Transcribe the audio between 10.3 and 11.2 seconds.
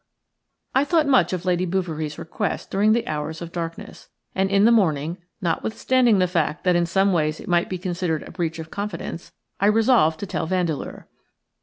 Vandeleur.